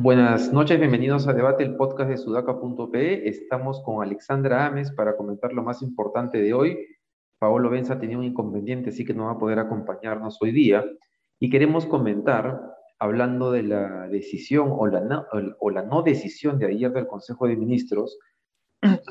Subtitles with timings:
[0.00, 3.28] Buenas noches, bienvenidos a Debate, el podcast de sudaca.pe.
[3.28, 6.86] Estamos con Alexandra Ames para comentar lo más importante de hoy.
[7.38, 10.84] Paolo Benza tenía un inconveniente, así que no va a poder acompañarnos hoy día.
[11.40, 15.26] Y queremos comentar, hablando de la decisión o la no,
[15.60, 18.18] o la no decisión de ayer del Consejo de Ministros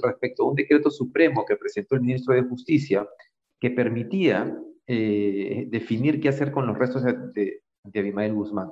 [0.04, 3.08] respecto a un decreto supremo que presentó el ministro de Justicia
[3.59, 8.72] que permitía eh, definir qué hacer con los restos de, de, de Abimael Guzmán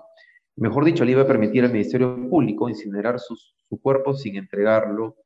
[0.55, 3.35] mejor dicho, le iba a permitir al Ministerio Público incinerar su
[3.81, 5.17] cuerpo sin entregarlo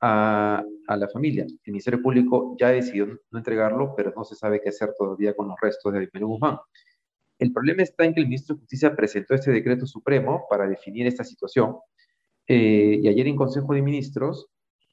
[0.00, 1.44] a, a, la familia.
[1.44, 5.48] El Ministerio Público ya decidió no entregarlo, pero no se sabe qué hacer todavía con
[5.48, 6.58] los restos de Abimael Guzmán.
[7.40, 11.06] El problema está en que el ministro de Justicia presentó este decreto supremo para definir
[11.06, 11.76] esta situación,
[12.46, 14.48] eh, y ayer en Consejo de Ministros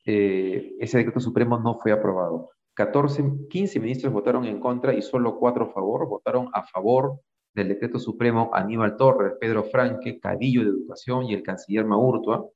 [0.05, 2.51] eh, ese decreto supremo no fue aprobado.
[2.75, 7.19] 14, 15 ministros votaron en contra y solo 4 a favor, votaron a favor
[7.53, 12.47] del decreto supremo Aníbal Torres, Pedro Franque, Cadillo de Educación y el canciller Maurtua.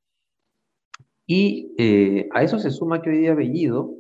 [1.27, 3.93] Y eh, a eso se suma que hoy día Bellido,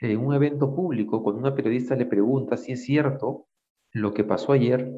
[0.00, 3.46] en un evento público, cuando una periodista le pregunta si es cierto
[3.92, 4.90] lo que pasó ayer,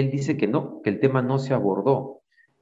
[0.00, 2.20] él dice que no, que el tema no se abordó.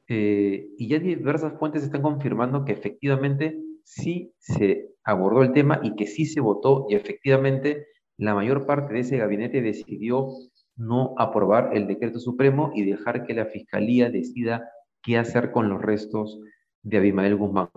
[0.08, 5.94] Eh, y ya diversas fuentes están confirmando que efectivamente sí se abordó el tema y
[5.97, 7.86] que sí se votó y efectivamente
[8.19, 10.28] la mayor parte de ese gabinete decidió
[10.77, 14.69] no aprobar el decreto supremo y dejar que la fiscalía decida
[15.03, 16.41] qué hacer con los restos
[16.83, 17.69] de Abimael Guzmán.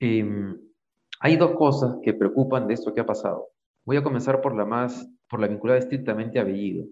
[0.00, 0.24] Eh,
[1.20, 3.48] hay dos cosas que preocupan de esto que ha pasado.
[3.84, 6.86] Voy a comenzar por la más, por la vinculada estrictamente a Bellido.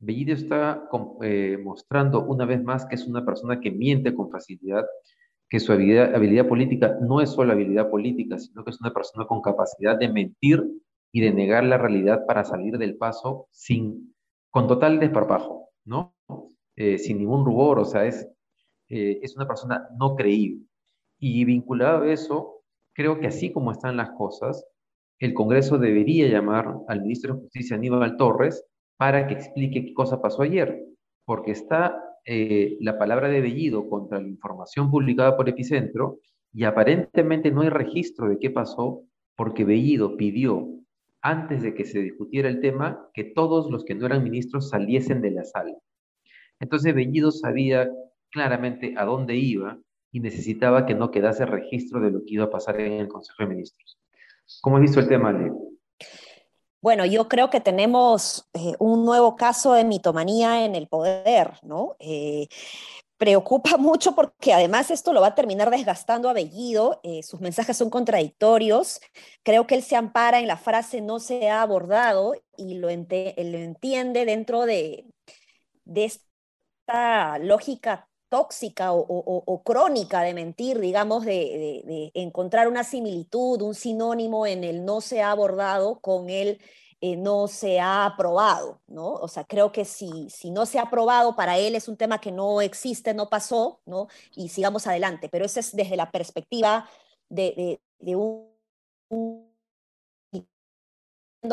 [0.00, 0.88] Bellido está
[1.22, 4.86] eh, mostrando una vez más que es una persona que miente con facilidad,
[5.48, 9.26] que su habilidad, habilidad política no es solo habilidad política, sino que es una persona
[9.26, 10.64] con capacidad de mentir
[11.12, 14.14] y de negar la realidad para salir del paso sin
[14.50, 16.14] con total desparpajo, ¿no?
[16.76, 18.26] Eh, sin ningún rubor, o sea, es,
[18.88, 20.64] eh, es una persona no creíble.
[21.18, 22.62] Y vinculado a eso,
[22.94, 24.66] creo que así como están las cosas,
[25.18, 28.64] el Congreso debería llamar al ministro de Justicia Aníbal Torres
[29.00, 30.84] para que explique qué cosa pasó ayer,
[31.24, 36.18] porque está eh, la palabra de Bellido contra la información publicada por Epicentro
[36.52, 39.04] y aparentemente no hay registro de qué pasó
[39.36, 40.68] porque Bellido pidió
[41.22, 45.22] antes de que se discutiera el tema, que todos los que no eran ministros saliesen
[45.22, 45.72] de la sala.
[46.58, 47.90] Entonces Bellido sabía
[48.30, 49.78] claramente a dónde iba
[50.12, 53.44] y necesitaba que no quedase registro de lo que iba a pasar en el Consejo
[53.44, 53.98] de Ministros.
[54.60, 55.69] ¿Cómo has visto el tema, Leo?
[56.82, 61.96] Bueno, yo creo que tenemos eh, un nuevo caso de mitomanía en el poder, ¿no?
[61.98, 62.48] Eh,
[63.18, 67.76] preocupa mucho porque además esto lo va a terminar desgastando a Bellido, eh, sus mensajes
[67.76, 69.00] son contradictorios,
[69.42, 73.34] creo que él se ampara en la frase no se ha abordado y lo, ente
[73.36, 75.04] lo entiende dentro de,
[75.84, 84.46] de, esta lógica tóxica o, crónica de mentir, digamos, de, encontrar una similitud, un sinónimo
[84.46, 86.60] en el no se ha abordado con el
[87.02, 89.14] eh, no se ha aprobado, ¿no?
[89.14, 92.20] O sea, creo que si, si no se ha aprobado, para él es un tema
[92.20, 94.08] que no existe, no pasó, ¿no?
[94.34, 96.88] Y sigamos adelante, pero eso es desde la perspectiva
[97.30, 98.50] de, de, de un,
[99.08, 99.50] un...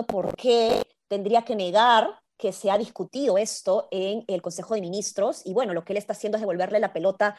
[0.05, 5.41] ¿Por qué tendría que negar que se ha discutido esto en el Consejo de Ministros?
[5.45, 7.35] Y bueno, lo que él está haciendo es devolverle la pelota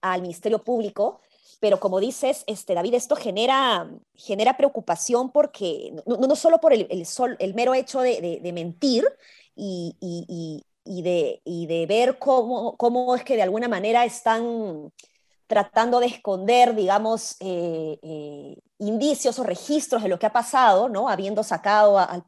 [0.00, 1.20] al Ministerio Público,
[1.60, 6.86] pero como dices, este, David, esto genera, genera preocupación porque no, no solo por el,
[6.90, 9.04] el, sol, el mero hecho de, de, mentir
[9.56, 14.92] y, y, y, de, y de ver cómo, cómo es que de alguna manera están
[15.48, 21.08] tratando de esconder, digamos, eh, eh, indicios o registros de lo que ha pasado, ¿no?
[21.08, 22.22] Habiendo sacado a,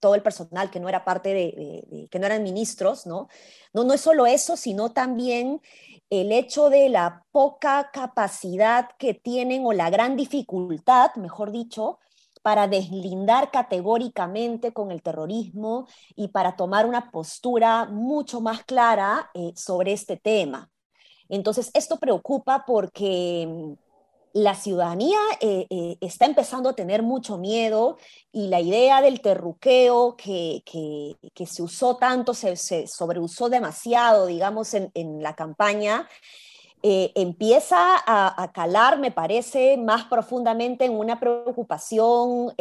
[0.00, 3.28] todo el personal que no era parte de, que no eran ministros, ¿no?
[3.72, 5.60] No, es solo eso, sino también
[6.10, 11.98] el hecho de la poca capacidad que tienen o la gran dificultad, mejor dicho,
[12.42, 19.52] para deslindar categóricamente con el terrorismo y para tomar una postura mucho más clara eh,
[19.56, 20.70] sobre este tema.
[21.30, 23.76] Entonces, esto preocupa porque
[24.34, 27.98] la ciudadanía eh, eh, está empezando a tener mucho miedo
[28.32, 34.74] y la idea del terruqueo que, que, se usó tanto, se, se, sobreusó demasiado, digamos,
[34.74, 36.08] en, la campaña,
[36.82, 42.52] eh, empieza a, calar, me parece, más profundamente en una preocupación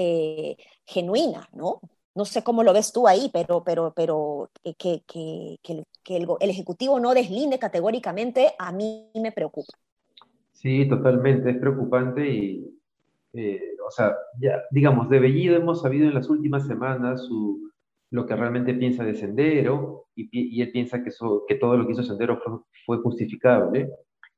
[0.86, 1.82] genuina, ¿no?
[2.14, 7.00] No sé cómo lo ves tú ahí, pero, pero, pero que, que el, el Ejecutivo
[7.00, 9.74] no deslinde categóricamente a mí me preocupa.
[10.64, 12.80] Sí, totalmente, es preocupante y,
[13.34, 17.70] eh, o sea, ya, digamos, de Bellido hemos sabido en las últimas semanas su,
[18.12, 21.12] lo que realmente piensa de Sendero y, y él piensa que,
[21.48, 23.90] que todo lo que hizo Sendero fue, fue justificable.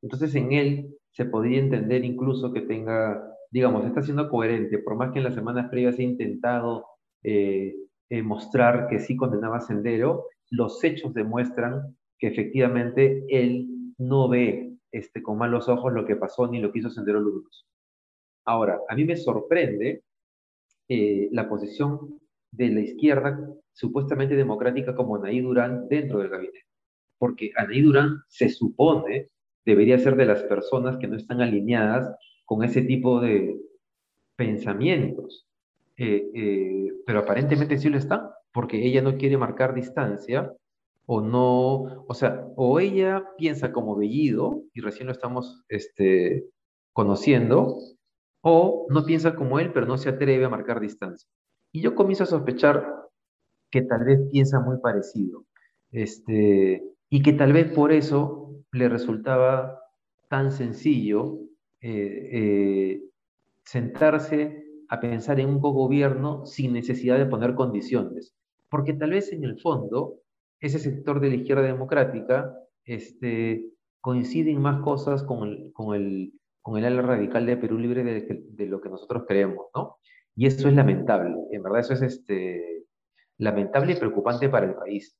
[0.02, 5.12] Entonces en él se podría entender incluso que tenga, digamos, está siendo coherente, por más
[5.12, 6.86] que en las semanas previas ha intentado
[7.24, 7.76] eh,
[8.10, 13.70] eh, mostrar que sí condenaba a Sendero, los hechos demuestran que efectivamente él
[14.00, 17.66] no ve este, con malos ojos lo que pasó ni lo que hizo Sendero Luminoso.
[18.46, 20.04] Ahora, a mí me sorprende
[20.88, 22.22] eh, la posición
[22.52, 23.38] de la izquierda
[23.74, 26.66] supuestamente democrática como Anaí Durán dentro del gabinete.
[27.18, 29.32] Porque Anaí Durán se supone
[29.66, 32.16] debería ser de las personas que no están alineadas
[32.46, 33.60] con ese tipo de
[34.38, 35.46] pensamientos.
[35.98, 40.54] Eh, eh, pero aparentemente sí lo están, porque ella no quiere marcar distancia
[41.06, 46.46] o no, o sea, o ella piensa como Bellido, y recién lo estamos este,
[46.94, 47.78] conociendo,
[48.42, 51.30] o no piensa como él, pero no se atreve a marcar distancia.
[51.72, 52.88] Y yo comienzo a sospechar
[53.70, 55.46] que tal vez piensa muy parecido,
[55.92, 59.80] este, y que tal vez por eso le resultaba
[60.30, 61.40] tan sencillo
[61.82, 63.02] eh, eh,
[63.64, 68.34] sentarse a pensar en un gobierno sin necesidad de poner condiciones,
[68.70, 70.20] porque tal vez en el fondo
[70.60, 73.70] ese sector de la izquierda democrática este,
[74.02, 78.04] coincide en más cosas con el, con el, con el ala radical de Perú Libre
[78.04, 79.98] de, lo que nosotros creemos, ¿no?
[80.36, 82.86] Y eso es lamentable, en verdad eso es este,
[83.38, 85.18] lamentable y preocupante para el país.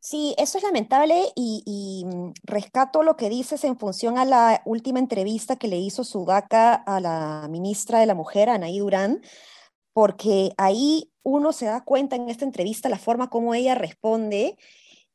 [0.00, 4.98] Sí, eso es lamentable y, mm, rescato lo que dices en función a la última
[4.98, 9.22] entrevista que le hizo Sudaca a la ministra de la Mujer, Anaí Durán,
[9.94, 14.58] porque ahí uno se da cuenta en esta entrevista la forma como ella responde,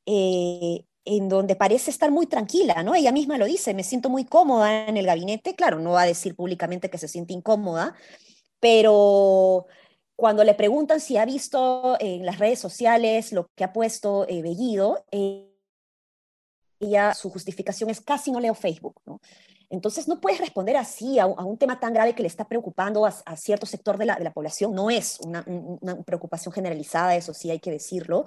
[0.07, 2.95] eh, en donde parece estar muy tranquila, ¿no?
[2.95, 6.07] Ella misma lo dice, me siento muy cómoda en el gabinete, claro, no va a
[6.07, 7.95] decir públicamente que se siente incómoda,
[8.59, 9.67] pero
[10.15, 14.41] cuando le preguntan si ha visto en las redes sociales lo que ha puesto eh,
[14.41, 15.45] Bellido, eh,
[16.79, 19.19] ella, su justificación es casi no leo Facebook, ¿no?
[19.69, 23.35] Entonces no puedes responder así a, un tema tan grave que le está preocupando a,
[23.35, 24.73] cierto sector de la, población.
[24.73, 25.43] No es una,
[26.05, 28.25] preocupación generalizada, eso sí hay que decirlo,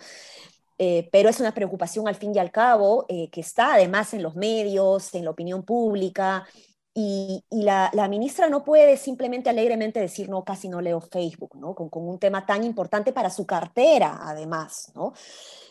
[0.79, 4.23] eh, pero es una preocupación al fin y al cabo eh, que está además en
[4.23, 6.47] los medios, en la opinión pública,
[6.95, 11.75] y, la, ministra no puede simplemente alegremente decir, no, casi no leo Facebook, ¿no?
[11.75, 15.15] Con, un tema tan importante para su cartera, además, ¿no?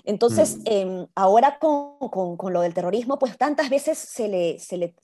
[0.04, 0.64] Entonces, mm.
[0.66, 4.96] em, ahora con, lo del terrorismo, pues tantas veces se le, se le,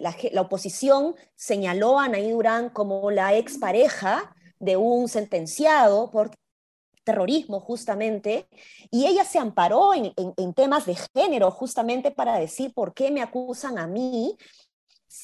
[0.00, 6.30] la, la, oposición señaló a Anaí Durán como la expareja de un sentenciado por
[7.04, 8.46] terrorismo justamente,
[8.90, 13.22] y ella se amparó en, en temas de género justamente para decir por qué me
[13.22, 14.36] acusan a mí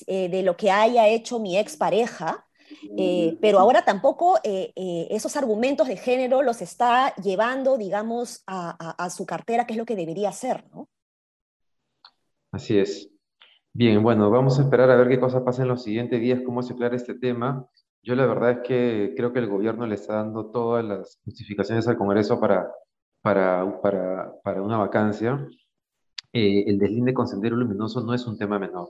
[0.09, 2.45] eh, de lo que haya hecho mi expareja,
[2.97, 4.73] eh, pero ahora tampoco eh,
[5.11, 9.97] esos argumentos de género los está llevando, digamos, a, su cartera, que es lo que
[9.97, 10.89] debería hacer, ¿no?
[12.53, 13.11] Así es.
[13.73, 16.63] Bien, bueno, vamos a esperar a ver qué cosa pasa en los siguientes días, cómo
[16.63, 17.67] se aclara este tema.
[18.03, 21.87] Yo la verdad es que creo que el gobierno le está dando todas las justificaciones
[21.89, 22.71] al Congreso para,
[23.21, 25.47] para, para, para una vacancia.
[26.33, 28.89] el deslinde con sendero luminoso no es un tema menor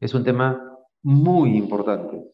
[0.00, 2.24] es un tema muy importante.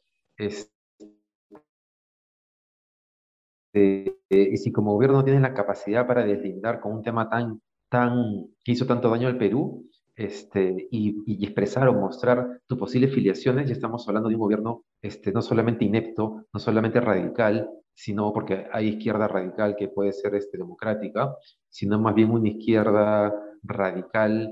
[3.74, 8.46] Y si como gobierno no tienes la capacidad para deslindar con un tema tan, tan,
[8.62, 13.74] que hizo tanto daño al Perú, este, y, expresar o mostrar tus posibles filiaciones, ya
[13.74, 18.88] estamos hablando de un gobierno este, no solamente inepto, no solamente radical, sino porque hay
[18.88, 21.34] izquierda radical que puede ser este, democrática,
[21.68, 24.50] sino más bien una izquierda radical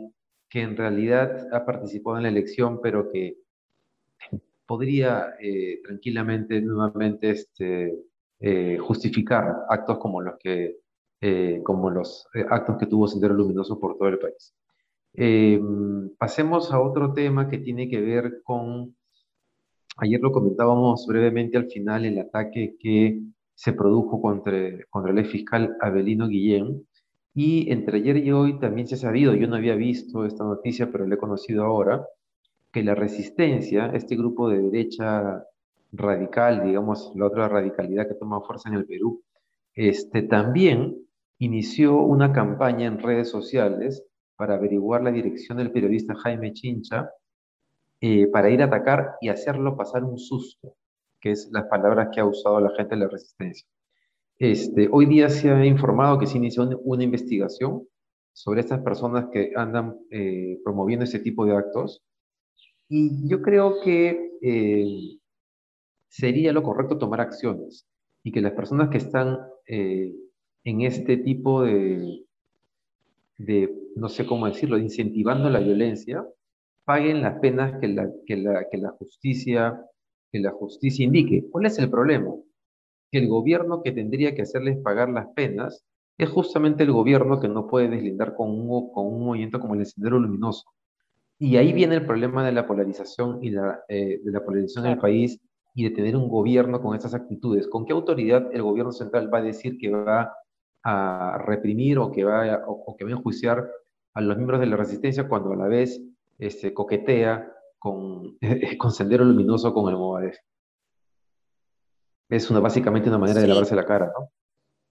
[0.48, 3.38] que en realidad ha participado en la elección, pero que
[4.66, 7.94] podría eh, tranquilamente nuevamente este,
[8.42, 10.76] eh, justificar actos como los que
[11.20, 14.54] eh, como los actos que tuvo Sendero Luminoso por todo el país.
[16.18, 18.96] pasemos a otro tema que tiene que ver con,
[19.98, 23.20] ayer lo comentábamos brevemente al final, el ataque que
[23.54, 24.52] se produjo contra,
[24.90, 26.84] contra el fiscal Abelino Guillén,
[27.34, 30.90] y entre ayer y hoy también se ha sabido, yo no había visto esta noticia,
[30.90, 32.04] pero lo he conocido ahora,
[32.72, 35.44] que la resistencia, este grupo de derecha
[35.92, 39.22] radical, digamos, la otra radicalidad que toma fuerza en el Perú,
[39.74, 40.96] este, también
[41.38, 44.04] inició una campaña en redes sociales
[44.36, 47.10] para averiguar la dirección del periodista Jaime Chincha,
[48.00, 50.74] eh, para ir a atacar y hacerlo pasar un susto,
[51.20, 53.66] que es las palabras que ha usado la gente de la resistencia.
[54.38, 57.86] Este, hoy día se ha informado que se inició una investigación
[58.32, 62.02] sobre estas personas que andan eh, promoviendo ese tipo de actos.
[62.88, 65.18] Y yo creo que eh,
[66.12, 67.88] sería lo correcto tomar acciones
[68.22, 70.14] y que las personas que están eh,
[70.62, 72.26] en este tipo de,
[73.38, 76.22] de, no sé cómo decirlo, incentivando la violencia,
[76.84, 79.80] paguen las penas que la, que la, que la, justicia,
[80.30, 81.46] que la justicia indique.
[81.50, 82.34] ¿Cuál es el problema?
[83.10, 85.82] Que el gobierno que tendría que hacerles pagar las penas
[86.18, 89.86] es justamente el gobierno que no puede deslindar con un, con un movimiento como el
[89.86, 90.64] Sendero Luminoso.
[91.38, 94.98] Y ahí viene el problema de la polarización y la, eh, de la polarización del
[94.98, 95.40] país
[95.74, 97.66] y de tener un gobierno con estas actitudes.
[97.68, 100.34] ¿Con qué autoridad el gobierno central va a decir que va
[100.84, 103.70] a reprimir o que va a, o, que va a enjuiciar
[104.14, 106.00] a los miembros de la resistencia cuando a la vez
[106.38, 108.38] este, coquetea con,
[108.78, 110.36] con Sendero Luminoso con el Movadef?
[112.28, 114.30] Es una, básicamente una manera de lavarse la cara, ¿no?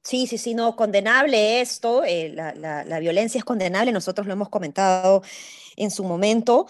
[0.04, 4.50] Sí, sí, sí, no, condenable esto, eh, la, la, violencia es condenable, nosotros lo hemos
[4.50, 5.22] comentado
[5.78, 6.66] en su momento,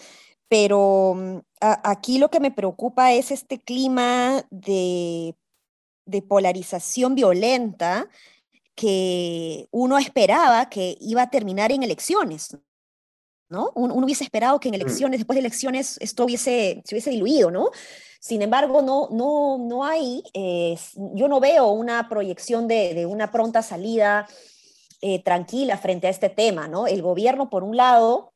[0.52, 5.34] pero mm, aquí lo que me preocupa es este clima de,
[6.04, 8.06] de polarización violenta
[8.74, 12.54] que uno esperaba que iba a terminar en elecciones,
[13.48, 13.72] ¿no?
[13.74, 14.82] Uno, hubiese esperado que en mm.
[14.82, 17.70] elecciones, después de elecciones, esto hubiese, se hubiese diluido, ¿no?
[18.20, 20.76] Sin embargo, no, no, no hay, eh,
[21.14, 24.28] yo no veo una proyección de, una pronta salida
[25.00, 26.86] eh, tranquila frente a este tema, ¿no?
[26.86, 28.31] El gobierno, por un lado,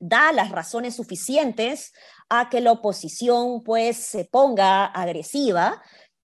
[0.00, 1.92] da las razones suficientes
[2.28, 5.82] a que la oposición, pues, se ponga agresiva,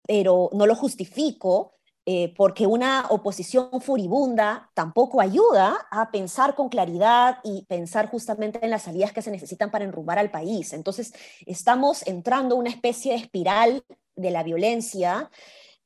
[0.07, 7.39] pero no lo justifico eh, porque una oposición furibunda tampoco ayuda a pensar con claridad
[7.45, 10.73] y pensar justamente en las salidas que se necesitan para enrumbar al país.
[10.73, 11.13] Entonces,
[11.47, 13.85] estamos entrando en una especie de espiral
[14.17, 15.31] de la violencia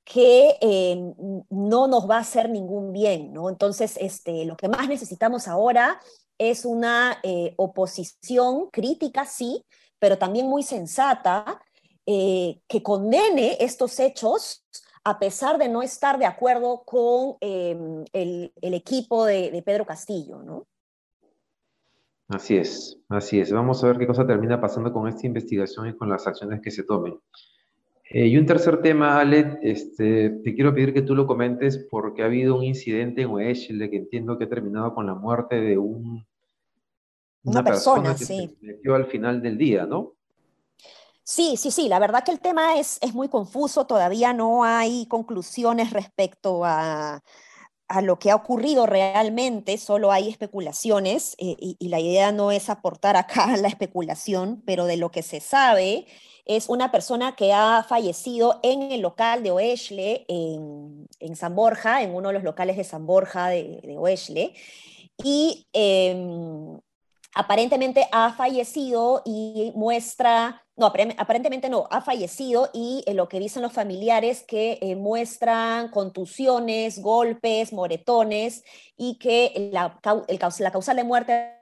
[0.04, 0.96] que eh,
[1.50, 3.50] no nos va a hacer ningún bien, ¿no?
[3.50, 6.00] Entonces, este, lo que más necesitamos ahora
[6.38, 9.64] es una eh, oposición crítica, sí,
[9.98, 11.60] pero también muy sensata,
[12.08, 14.64] que condene estos hechos
[15.06, 20.66] a pesar de no estar de acuerdo con em, el, equipo de, Pedro Castillo, ¿no?
[22.26, 23.52] Así es, así es.
[23.52, 26.72] Vamos a ver qué cosa termina pasando con esta investigación y con las acciones que
[26.72, 27.20] se tomen.
[28.10, 32.22] Eh, y un tercer tema, Ale, este, te quiero pedir que tú lo comentes porque
[32.22, 35.76] ha habido un incidente en Oeshle que entiendo que ha terminado con la muerte de
[35.76, 36.24] un,
[37.42, 38.56] una, persona, que sí.
[38.60, 40.14] se metió al final del día, ¿no?
[41.24, 45.06] Sí, sí, sí, la verdad que el tema es, es muy confuso, todavía no hay
[45.06, 47.20] conclusiones respecto a,
[48.02, 53.16] lo que ha ocurrido realmente, solo hay especulaciones eh, y, la idea no es aportar
[53.16, 56.06] acá la especulación, pero de lo que se sabe
[56.44, 62.14] es una persona que ha fallecido en el local de Oeshle, en, San Borja, en
[62.14, 64.52] uno de los locales de San Borja de, de
[65.24, 66.78] y em,
[67.34, 73.62] aparentemente ha fallecido y muestra no, aparentemente no, ha fallecido y eh, lo que dicen
[73.62, 78.62] los familiares que eh, muestran contusiones, golpes, moretones
[78.96, 79.98] y que la,
[80.58, 81.54] la causal de muerte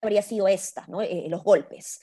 [0.00, 1.02] habría sido esta, ¿no?
[1.02, 2.00] Eh, los golpes.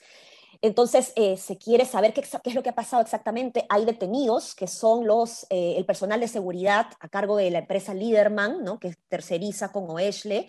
[0.60, 3.64] Entonces, se quiere saber qué, qué, es lo que ha pasado exactamente.
[3.68, 8.64] Hay detenidos que son los, el personal de seguridad a cargo de la empresa Liderman,
[8.64, 8.80] ¿no?
[8.80, 10.48] que terceriza con Oeshle,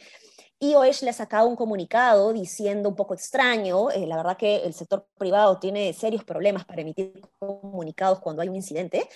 [0.60, 4.58] y OESH le ha sacado un comunicado diciendo un poco extraño, eh, la verdad que
[4.58, 9.08] el sector privado tiene serios problemas para emitir comunicados cuando hay un incidente.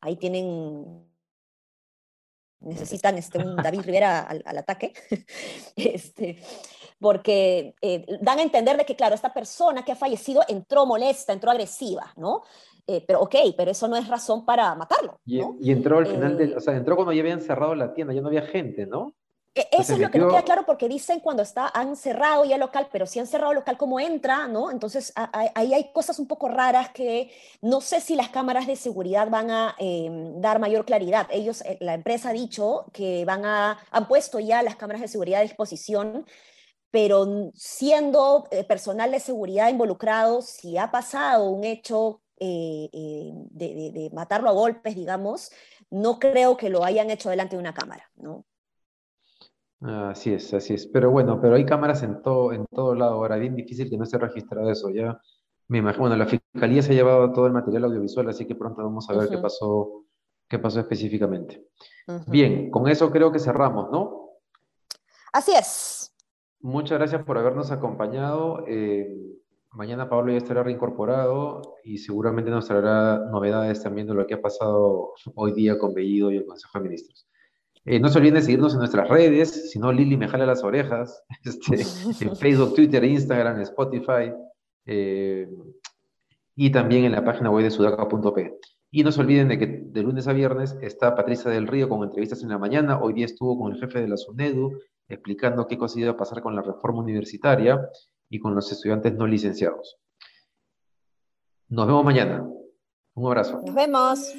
[0.00, 1.10] Ahí tienen,
[2.60, 4.92] necesitan este, un David Rivera al, ataque,
[5.76, 6.40] este,
[7.00, 11.32] porque eh, dan a entender de que, claro, esta persona que ha fallecido entró molesta,
[11.32, 12.42] entró agresiva, ¿no?
[12.86, 15.18] Eh, pero ok, pero eso no es razón para matarlo.
[15.24, 18.14] Y, y entró al final, del, o sea, entró cuando ya habían cerrado la tienda,
[18.14, 19.16] ya no había gente, ¿no?
[19.54, 22.54] E, eso es lo que no queda claro porque dicen cuando está, han cerrado ya
[22.54, 24.46] el local, pero si han cerrado el local, ¿cómo entra?
[24.46, 24.70] ¿no?
[24.70, 29.28] Entonces ahí hay cosas un poco raras que no sé si las cámaras de seguridad
[29.28, 31.26] van a em, dar mayor claridad.
[31.30, 35.08] Ellos, eh, la empresa ha dicho que van a, han puesto ya las cámaras de
[35.08, 36.26] seguridad a disposición,
[36.90, 44.10] pero siendo eh, personal de seguridad involucrado, si ha pasado un hecho eh, de, de
[44.12, 45.50] matarlo a golpes, digamos,
[45.90, 48.44] no creo que lo hayan hecho delante de una cámara, ¿no?
[49.80, 50.86] Así es, así es.
[50.86, 53.36] Pero bueno, pero hay cámaras en todo, en todo lado ahora.
[53.36, 54.90] Bien difícil que no esté registrado eso.
[54.90, 55.18] Ya
[55.68, 58.82] me imagino, bueno, la fiscalía se ha llevado todo el material audiovisual, así que pronto
[58.82, 60.04] vamos a ver qué pasó,
[60.48, 61.64] qué pasó específicamente.
[62.26, 64.30] Bien, con eso creo que cerramos, ¿no?
[65.32, 66.12] Así es.
[66.60, 68.64] Muchas gracias por habernos acompañado.
[68.66, 69.08] Eh,
[69.70, 74.42] mañana Pablo ya estará reincorporado y seguramente nos traerá novedades también de lo que ha
[74.42, 77.28] pasado hoy día con Bellido y el Consejo de Ministros.
[77.84, 80.62] Eh, no se olviden de seguirnos en nuestras redes, si no Lili me jala las
[80.62, 84.32] orejas, este, en Facebook, Twitter, Instagram, Spotify.
[84.86, 85.48] Eh,
[86.56, 88.58] y también en la página web de sudaca.p.
[88.90, 92.02] Y no se olviden de que de lunes a viernes está Patricia del Río con
[92.02, 93.00] entrevistas en la mañana.
[93.00, 96.42] Hoy día estuvo con el jefe de la SUNEDU explicando qué cosa iba a pasar
[96.42, 97.80] con la reforma universitaria
[98.28, 99.96] y con los estudiantes no licenciados.
[101.68, 102.46] Nos vemos mañana.
[103.14, 103.60] Un abrazo.
[103.64, 104.32] Nos vemos.